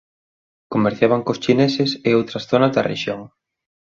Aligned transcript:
Comerciaban 0.73 1.21
cos 1.25 1.41
chineses 1.43 1.91
e 2.07 2.09
outras 2.19 2.43
zonas 2.49 2.73
da 2.75 2.85
rexión. 2.91 3.21